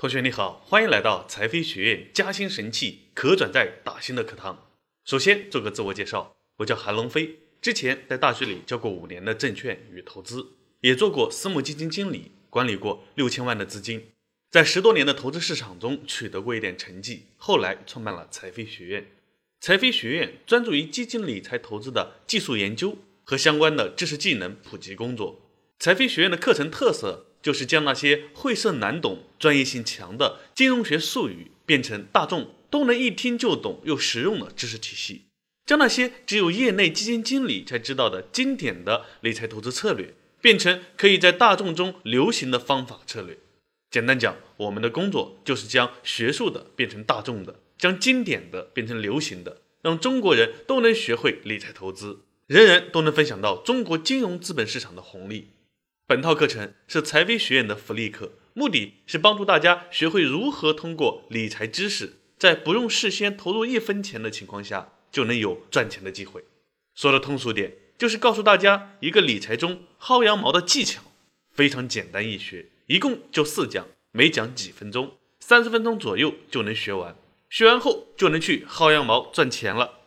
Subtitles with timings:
[0.00, 4.70] 同学你好，欢迎来到财飞学院加薪神器可转债打新的课堂。
[5.04, 14.12] 首先做个自我介绍，我叫韩龙飞，之前在大学里教过五年的证券与投资，也做过私募基金经理，管理过六千万的资金，
[14.50, 19.06] 在十多年的投资市场中取得过一点成绩，后来创办了财飞学院。
[19.60, 25.42] 财飞学院专注于基金理财投资的技术研究和相关的知识技能普及工作。
[25.78, 27.26] 财飞学院的课程特色。
[27.42, 35.26] 就是将那些晦涩难懂、专业性强的金融学术语变成大众都能一听就懂又实用的知识体系，
[35.66, 43.38] 将那些只有业内基金经理才知道的经典的理财投资策略变成可以在大众中流行的方法策略。
[43.90, 55.48] 简单讲，我们的工作就是将学术的变成大众的，将经典的变成流行的，让中国人都能学会理财投资，人人都能分享到中国金融资本市场的红利。
[56.10, 66.42] 本套课程是财飞学院的福利课，目的是帮助大家学会如何通过理财知识，在不用事先投入一分钱的情况下，就能有赚钱的机会。
[66.96, 71.00] 说的通俗点，就是告诉大家一个理财中薅羊毛的技巧，
[71.52, 77.14] 非常简单易学，一共就四讲，每讲几分钟，三十分钟左右就能学完。
[77.48, 79.99] 学完后就能去薅羊毛赚钱了。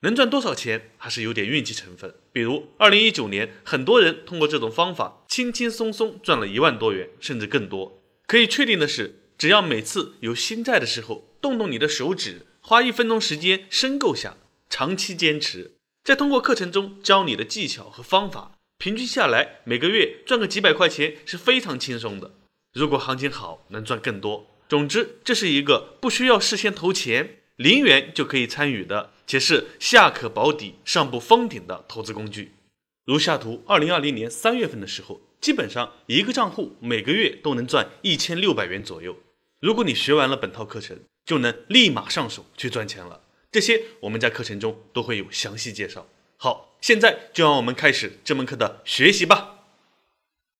[0.00, 2.14] 能赚多少钱还是有点运气成分。
[2.32, 8.00] 比如，二零一九年，很多人通过这种方法轻轻松松赚了一万多元，甚至更多。
[8.26, 14.36] 可以确定的是，只要每次有新债的时候，动动你的手指，花一分钟时间申购下，
[14.70, 15.72] 长期坚持，
[16.04, 22.34] 再通过课程中教你的技巧和方法，平均下来每个月赚个几百块钱是非常轻松的。
[22.74, 24.46] 如果行情好，能赚更多。
[24.68, 27.36] 总之，这是一个不需要事先投钱。
[27.56, 32.54] 零元就可以参与的，且是下可保底、上不封顶的投资工具。
[33.04, 39.16] 如下图，二零二零年三月份的时候，基本上一个账户每个月都能赚一千六百元左右。
[39.60, 43.20] 如果你学完了本套课程，就能立马上手去赚钱了。
[43.52, 46.08] 这些我们在课程中都会有详细介绍。
[46.38, 49.57] 好，现在就让我们开始这门课的学习吧。